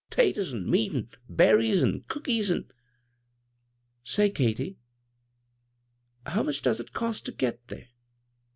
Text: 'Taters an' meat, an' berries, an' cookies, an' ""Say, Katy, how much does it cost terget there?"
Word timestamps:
'Taters 0.09 0.51
an' 0.51 0.67
meat, 0.67 0.91
an' 0.95 1.09
berries, 1.29 1.83
an' 1.83 2.03
cookies, 2.07 2.49
an' 2.49 2.67
""Say, 4.03 4.31
Katy, 4.31 4.79
how 6.25 6.41
much 6.41 6.63
does 6.63 6.79
it 6.79 6.91
cost 6.91 7.25
terget 7.27 7.59
there?" 7.67 7.89